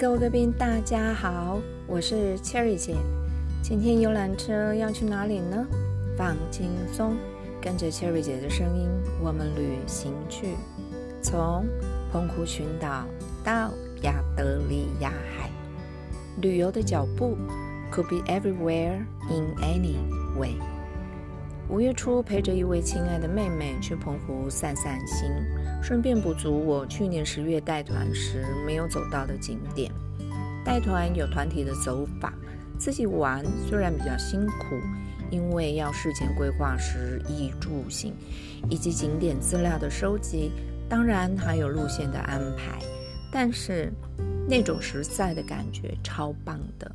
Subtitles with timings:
[0.00, 2.96] 各位贵宾，大家好，我是 Cherry 姐。
[3.62, 5.66] 今天游览车要去哪里呢？
[6.16, 7.14] 放轻松，
[7.60, 8.88] 跟着 Cherry 姐的声音，
[9.22, 10.56] 我们旅行去。
[11.20, 11.66] 从
[12.10, 13.04] 澎湖群岛
[13.44, 15.50] 到亚德里亚海，
[16.40, 17.36] 旅游的脚步
[17.92, 19.96] could be everywhere in any
[20.38, 20.56] way。
[21.70, 25.30] 五月初，陪着一位亲爱的妹妹去澎湖散散心，
[25.80, 29.88] 顺便补足我去年十月带团时没有走到的景点。
[30.64, 32.34] 带团有团体的走法，
[32.76, 34.76] 自己玩虽然比较辛苦，
[35.30, 38.14] 因为要事前规划食衣住行，
[38.68, 40.50] 以及景点资料的收集，
[40.88, 42.80] 当然还有路线的安排，
[43.30, 43.92] 但是
[44.48, 46.90] 那种实在的感觉超棒的。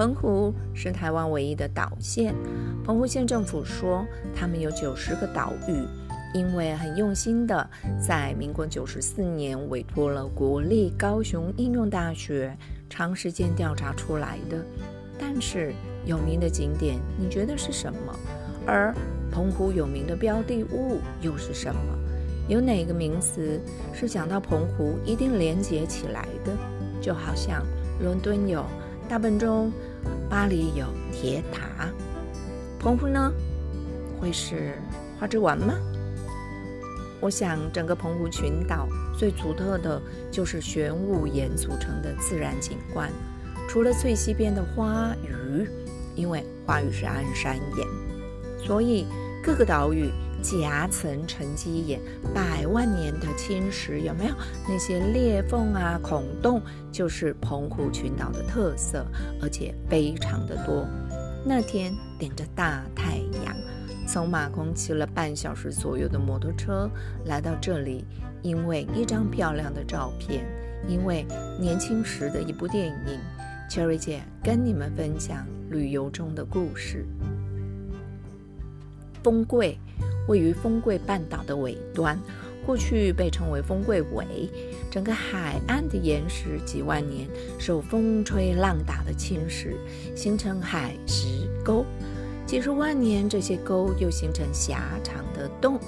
[0.00, 2.34] 澎湖是台湾唯一的岛县。
[2.82, 4.02] 澎湖县政府说，
[4.34, 5.86] 他们有九十个岛屿，
[6.32, 7.68] 因为很用心的
[8.00, 12.56] 在民国九十四年委托了国立高雄应用大学
[12.88, 14.64] 长时间调查出来的。
[15.18, 15.74] 但是
[16.06, 18.16] 有名的景点，你觉得是什么？
[18.66, 18.94] 而
[19.30, 21.80] 澎湖有名的标的物又是什么？
[22.48, 23.60] 有哪个名词
[23.92, 26.56] 是讲到澎湖一定连接起来的？
[27.02, 27.62] 就好像
[28.00, 28.64] 伦敦有
[29.06, 29.70] 大笨钟。
[30.28, 31.88] 巴黎有铁塔，
[32.78, 33.32] 澎湖呢？
[34.20, 34.78] 会是
[35.18, 35.74] 花枝丸吗？
[37.20, 43.10] 我想，整个澎湖群岛最独特的就是玄武岩组成的自然景观。
[43.68, 45.68] 除了最西边的花屿，
[46.16, 47.86] 因为花屿是安山岩，
[48.58, 49.06] 所以
[49.42, 50.10] 各个岛屿。
[50.42, 52.00] 夹层沉积岩，
[52.34, 54.34] 百万年的侵蚀有没有？
[54.68, 59.06] 那些裂缝啊、孔洞，就是澎湖群岛的特色，
[59.42, 60.86] 而且非常的多。
[61.44, 63.56] 那天顶着大太阳，
[64.06, 66.90] 从马公骑了半小时左右的摩托车
[67.26, 68.04] 来到这里，
[68.42, 70.44] 因为一张漂亮的照片，
[70.86, 71.26] 因为
[71.58, 73.18] 年轻时的一部电影
[73.70, 77.06] ，Cherry 姐跟你们分享旅游中的故事。
[79.22, 79.78] 丰贵。
[80.28, 82.18] 位于丰贵半岛的尾端，
[82.64, 84.26] 过去被称为丰贵尾。
[84.90, 89.74] 整个海岸的岩石几万年受风吹浪打的侵蚀，
[90.16, 91.84] 形成海蚀沟。
[92.44, 95.78] 几十万年，这些沟又形成狭长的洞，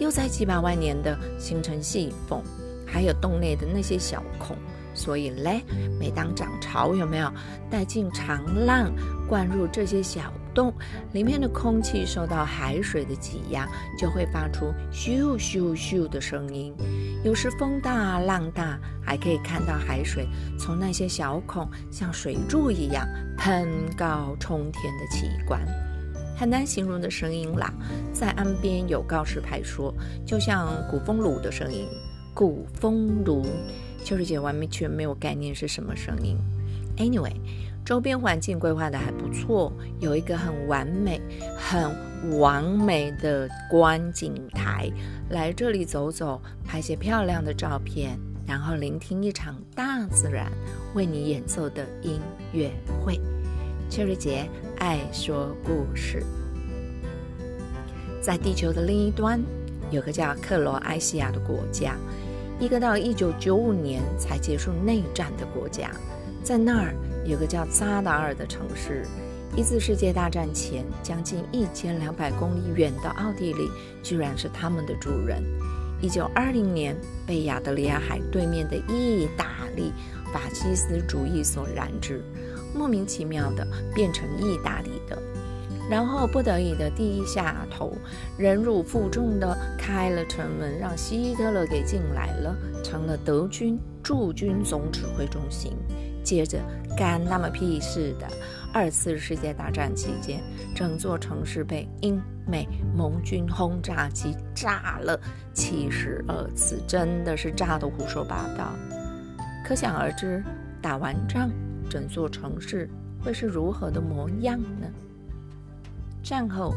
[0.00, 2.42] 又在几百万年的形成细缝，
[2.84, 4.56] 还有洞内的那些小孔。
[4.94, 5.62] 所以嘞，
[5.98, 7.32] 每当涨潮，有没有
[7.70, 8.92] 带进长浪
[9.28, 10.72] 灌入这些小洞，
[11.12, 13.68] 里面的空气受到海水的挤压，
[13.98, 16.74] 就会发出咻咻咻的声音。
[17.24, 20.26] 有时风大浪大，还可以看到海水
[20.58, 23.06] 从那些小孔像水柱一样
[23.38, 25.60] 喷高冲天的奇观，
[26.36, 27.72] 很难形容的声音啦。
[28.12, 29.94] 在岸边有告示牌说，
[30.26, 31.86] 就像鼓风炉的声音，
[32.34, 33.44] 鼓风炉。
[34.04, 36.36] 秋水姐完全没有概念是什么声音。
[36.96, 37.36] Anyway，
[37.84, 41.20] 周边环境规划的还不错，有一个很完美、
[41.58, 44.88] 很完美的观景台，
[45.30, 48.16] 来这里走走，拍些漂亮的照片，
[48.46, 50.50] 然后聆听一场大自然
[50.94, 52.20] 为你演奏的音
[52.52, 52.70] 乐
[53.04, 53.20] 会。
[53.90, 56.22] 秋水姐爱说故事，
[58.22, 59.42] 在地球的另一端，
[59.90, 61.96] 有个叫克罗埃西亚的国家。
[62.60, 65.90] 一个到一九九五年才结束内战的国家，
[66.44, 66.94] 在那儿
[67.24, 69.06] 有个叫扎达尔的城市。
[69.54, 73.68] 一次世界大战前，将近一千两百公里远的奥地利，
[74.02, 75.42] 居然是他们的主人。
[76.00, 76.96] 一九二零年
[77.26, 79.46] 被亚得里亚海对面的意大
[79.76, 79.92] 利
[80.32, 82.24] 法西斯主义所染指，
[82.74, 85.16] 莫名其妙的变成意大利的。
[85.90, 87.92] 然后不得已的低下头，
[88.38, 95.76] 忍辱负重的开了城门，让希特勒给进来了，成了德军驻军总指挥中心。
[96.22, 96.58] 接着
[96.96, 98.26] 干那么屁事的，
[98.72, 100.40] 二次世界大战期间，
[100.74, 105.18] 整座城市被英美盟军轰炸机炸了
[105.52, 108.72] 七十二次，真的是炸得胡说八道。
[109.64, 110.42] 可想而知，
[110.80, 111.50] 打完仗，
[111.88, 112.88] 整座城市
[113.22, 114.86] 会是如何的模样呢？
[116.22, 116.74] 战后，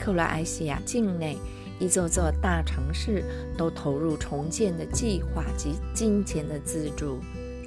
[0.00, 1.36] 克罗埃西亚境内
[1.78, 3.24] 一座座大城市
[3.56, 7.18] 都投入重建的计划及金钱的资助。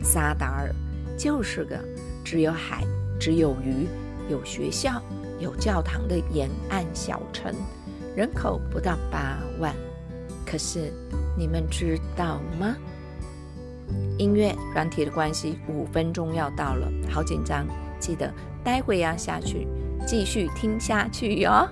[0.01, 0.73] 萨达尔
[1.17, 1.79] 就是个
[2.23, 2.83] 只有海、
[3.19, 3.87] 只有鱼、
[4.29, 5.01] 有学校、
[5.39, 7.53] 有教堂的沿岸小城，
[8.15, 9.75] 人口不到八万。
[10.45, 10.91] 可是
[11.37, 12.75] 你们知道吗？
[14.17, 17.65] 音乐软体的关系，五分钟要到了，好紧张，
[17.99, 18.31] 记得
[18.63, 19.67] 待会要下去。
[20.05, 21.67] 继续听下去哟。